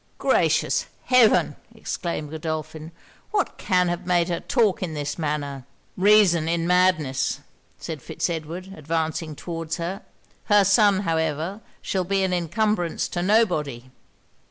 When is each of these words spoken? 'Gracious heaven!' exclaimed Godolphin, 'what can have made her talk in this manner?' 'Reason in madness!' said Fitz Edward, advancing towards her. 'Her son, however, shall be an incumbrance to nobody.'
'Gracious 0.17 0.87
heaven!' 1.03 1.55
exclaimed 1.75 2.31
Godolphin, 2.31 2.91
'what 3.29 3.59
can 3.59 3.87
have 3.87 4.07
made 4.07 4.29
her 4.29 4.39
talk 4.39 4.81
in 4.81 4.95
this 4.95 5.19
manner?' 5.19 5.63
'Reason 5.95 6.47
in 6.49 6.65
madness!' 6.65 7.41
said 7.77 8.01
Fitz 8.01 8.27
Edward, 8.27 8.73
advancing 8.75 9.35
towards 9.35 9.77
her. 9.77 10.01
'Her 10.45 10.63
son, 10.65 11.01
however, 11.01 11.61
shall 11.83 12.03
be 12.03 12.23
an 12.23 12.33
incumbrance 12.33 13.07
to 13.09 13.21
nobody.' 13.21 13.91